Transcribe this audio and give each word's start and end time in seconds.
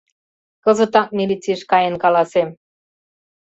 Кызытак 0.63 1.09
милицийыш 1.17 1.61
каен 1.71 1.95
каласем. 2.03 2.49